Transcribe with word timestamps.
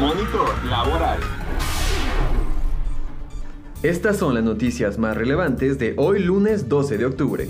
Monitor 0.00 0.64
Laboral. 0.64 1.20
Estas 3.82 4.16
son 4.16 4.32
las 4.32 4.42
noticias 4.42 4.96
más 4.96 5.14
relevantes 5.14 5.78
de 5.78 5.92
hoy 5.98 6.20
lunes 6.20 6.70
12 6.70 6.96
de 6.96 7.04
octubre. 7.04 7.48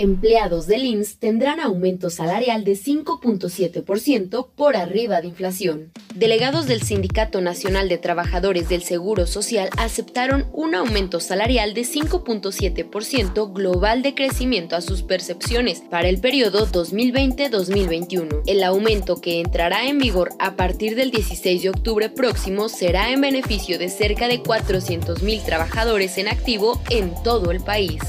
Empleados 0.00 0.66
del 0.66 0.86
INS 0.86 1.18
tendrán 1.18 1.60
aumento 1.60 2.08
salarial 2.08 2.64
de 2.64 2.72
5.7% 2.72 4.48
por 4.56 4.74
arriba 4.74 5.20
de 5.20 5.26
inflación. 5.28 5.92
Delegados 6.14 6.64
del 6.64 6.80
Sindicato 6.80 7.42
Nacional 7.42 7.90
de 7.90 7.98
Trabajadores 7.98 8.70
del 8.70 8.82
Seguro 8.82 9.26
Social 9.26 9.68
aceptaron 9.76 10.46
un 10.54 10.74
aumento 10.74 11.20
salarial 11.20 11.74
de 11.74 11.82
5.7% 11.82 13.52
global 13.52 14.00
de 14.00 14.14
crecimiento 14.14 14.74
a 14.74 14.80
sus 14.80 15.02
percepciones 15.02 15.82
para 15.90 16.08
el 16.08 16.18
periodo 16.18 16.66
2020-2021. 16.66 18.44
El 18.46 18.62
aumento 18.62 19.20
que 19.20 19.42
entrará 19.42 19.86
en 19.86 19.98
vigor 19.98 20.30
a 20.38 20.56
partir 20.56 20.96
del 20.96 21.10
16 21.10 21.62
de 21.62 21.68
octubre 21.68 22.08
próximo 22.08 22.70
será 22.70 23.12
en 23.12 23.20
beneficio 23.20 23.78
de 23.78 23.90
cerca 23.90 24.28
de 24.28 24.42
400.000 24.42 25.44
trabajadores 25.44 26.16
en 26.16 26.28
activo 26.28 26.80
en 26.88 27.12
todo 27.22 27.50
el 27.50 27.60
país. 27.60 28.00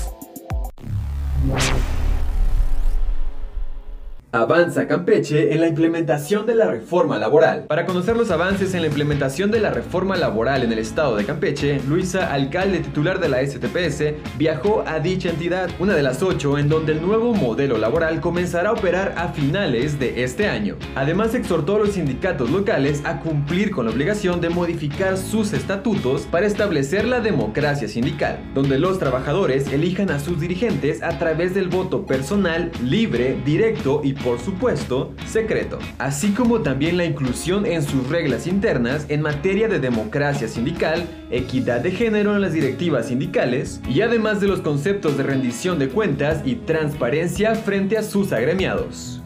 Avanza 4.34 4.88
Campeche 4.88 5.53
en 5.53 5.59
la 5.59 5.67
implementación 5.67 6.45
de 6.45 6.55
la 6.55 6.71
reforma 6.71 7.17
laboral. 7.17 7.66
Para 7.66 7.85
conocer 7.85 8.16
los 8.16 8.31
avances 8.31 8.73
en 8.73 8.80
la 8.80 8.88
implementación 8.88 9.52
de 9.52 9.59
la 9.59 9.71
reforma 9.71 10.16
laboral 10.16 10.63
en 10.63 10.71
el 10.71 10.80
estado 10.80 11.17
de 11.17 11.26
Campeche, 11.26 11.81
Luisa, 11.85 12.31
alcalde 12.31 12.80
titular 12.80 13.20
de 13.20 13.27
la 13.27 13.45
STPS, 13.45 14.13
viajó 14.38 14.85
a 14.88 15.02
dicha 15.02 15.30
entidad, 15.30 15.70
una 15.80 15.95
de 15.95 16.04
las 16.04 16.23
ocho 16.23 16.57
en 16.57 16.70
donde 16.70 16.94
el 16.94 17.02
nuevo 17.02 17.34
modelo 17.34 17.77
laboral 17.77 18.21
comenzará 18.21 18.70
a 18.70 18.71
operar 18.71 19.16
a 19.17 19.34
finales 19.34 19.99
de 19.99 20.23
este 20.23 20.48
año. 20.48 20.77
Además, 20.95 21.35
exhortó 21.35 21.76
a 21.76 21.79
los 21.79 21.91
sindicatos 21.91 22.49
locales 22.49 23.02
a 23.04 23.20
cumplir 23.20 23.71
con 23.71 23.84
la 23.84 23.91
obligación 23.91 24.40
de 24.40 24.48
modificar 24.48 25.18
sus 25.18 25.52
estatutos 25.52 26.21
para 26.21 26.48
establecer 26.48 27.04
la 27.04 27.20
democracia 27.20 27.90
sindical, 27.90 28.40
donde 28.54 28.79
los 28.79 28.98
trabajadores 28.98 29.68
elijan 29.74 30.09
a 30.09 30.21
sus 30.21 30.40
dirigentes 30.40 31.04
a 31.04 31.20
través 31.20 31.54
del 31.54 31.68
voto 31.68 32.05
personal, 32.05 32.71
libre, 32.82 33.37
directo 33.43 33.99
y 34.05 34.21
por 34.24 34.40
supuesto, 34.40 35.14
secreto, 35.27 35.80
así 35.98 36.32
como 36.32 36.62
también 36.62 36.98
la 36.98 37.05
inclusión 37.05 37.66
en 37.66 37.84
sus 37.84 38.08
reglas 38.10 38.48
internas 38.48 39.05
en 39.10 39.22
materia 39.22 39.68
de 39.68 39.80
democracia 39.80 40.48
sindical, 40.48 41.08
equidad 41.30 41.82
de 41.82 41.91
género 41.91 42.36
en 42.36 42.42
las 42.42 42.54
directivas 42.54 43.08
sindicales 43.08 43.82
y 43.88 44.02
además 44.02 44.42
de 44.42 44.48
los 44.48 44.62
conceptos 44.62 45.18
de 45.18 45.24
rendición 45.24 45.80
de 45.80 45.90
cuentas 45.90 46.42
y 46.46 46.55
transparencia 46.55 47.55
frente 47.55 47.98
a 47.98 48.04
sus 48.04 48.32
agremiados. 48.32 49.21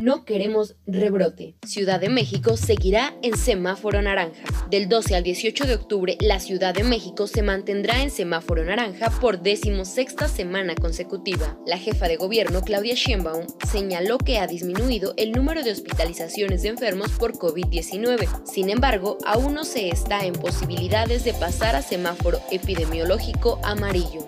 No 0.00 0.24
queremos 0.24 0.76
rebrote. 0.86 1.56
Ciudad 1.66 2.00
de 2.00 2.08
México 2.08 2.56
seguirá 2.56 3.14
en 3.20 3.36
semáforo 3.36 4.00
naranja. 4.00 4.42
Del 4.70 4.88
12 4.88 5.14
al 5.14 5.22
18 5.22 5.66
de 5.66 5.74
octubre, 5.74 6.16
la 6.22 6.40
Ciudad 6.40 6.72
de 6.72 6.84
México 6.84 7.26
se 7.26 7.42
mantendrá 7.42 8.02
en 8.02 8.10
semáforo 8.10 8.64
naranja 8.64 9.10
por 9.20 9.42
decimosexta 9.42 10.26
semana 10.26 10.74
consecutiva. 10.74 11.58
La 11.66 11.76
jefa 11.76 12.08
de 12.08 12.16
gobierno, 12.16 12.62
Claudia 12.62 12.94
Sheinbaum, 12.94 13.44
señaló 13.70 14.16
que 14.16 14.38
ha 14.38 14.46
disminuido 14.46 15.12
el 15.18 15.32
número 15.32 15.62
de 15.62 15.72
hospitalizaciones 15.72 16.62
de 16.62 16.70
enfermos 16.70 17.10
por 17.10 17.34
COVID-19. 17.34 18.46
Sin 18.46 18.70
embargo, 18.70 19.18
aún 19.26 19.52
no 19.52 19.64
se 19.64 19.90
está 19.90 20.24
en 20.24 20.32
posibilidades 20.32 21.24
de 21.24 21.34
pasar 21.34 21.76
a 21.76 21.82
semáforo 21.82 22.40
epidemiológico 22.50 23.60
amarillo. 23.62 24.26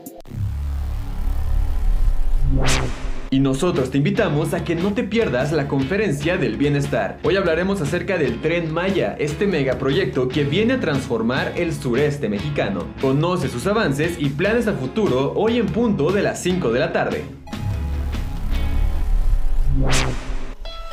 Y 3.32 3.40
nosotros 3.40 3.90
te 3.90 3.96
invitamos 3.96 4.52
a 4.52 4.62
que 4.62 4.74
no 4.74 4.92
te 4.92 5.04
pierdas 5.04 5.52
la 5.52 5.66
conferencia 5.66 6.36
del 6.36 6.58
bienestar. 6.58 7.18
Hoy 7.22 7.36
hablaremos 7.36 7.80
acerca 7.80 8.18
del 8.18 8.42
tren 8.42 8.70
Maya, 8.70 9.16
este 9.18 9.46
megaproyecto 9.46 10.28
que 10.28 10.44
viene 10.44 10.74
a 10.74 10.80
transformar 10.80 11.54
el 11.56 11.72
sureste 11.72 12.28
mexicano. 12.28 12.84
Conoce 13.00 13.48
sus 13.48 13.66
avances 13.66 14.16
y 14.18 14.28
planes 14.28 14.66
a 14.66 14.74
futuro 14.74 15.32
hoy 15.34 15.56
en 15.56 15.64
punto 15.64 16.12
de 16.12 16.22
las 16.22 16.42
5 16.42 16.72
de 16.72 16.78
la 16.78 16.92
tarde. 16.92 17.24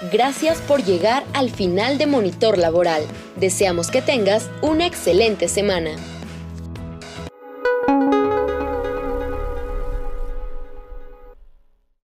Gracias 0.10 0.62
por 0.62 0.82
llegar 0.82 1.26
al 1.34 1.50
final 1.50 1.98
de 1.98 2.08
Monitor 2.08 2.58
Laboral. 2.58 3.04
Deseamos 3.36 3.92
que 3.92 4.02
tengas 4.02 4.50
una 4.62 4.86
excelente 4.86 5.50
semana. 5.50 5.92